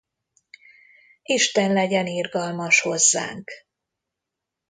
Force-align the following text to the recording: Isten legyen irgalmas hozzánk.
Isten 1.23 1.73
legyen 1.73 2.07
irgalmas 2.07 2.81
hozzánk. 2.81 3.51